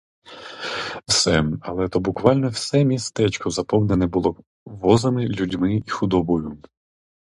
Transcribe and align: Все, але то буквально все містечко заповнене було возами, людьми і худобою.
Все, 1.07 1.45
але 1.61 1.89
то 1.89 1.99
буквально 1.99 2.47
все 2.49 2.83
містечко 2.85 3.49
заповнене 3.49 4.07
було 4.07 4.35
возами, 4.65 5.27
людьми 5.27 5.81
і 5.87 5.89
худобою. 5.89 6.57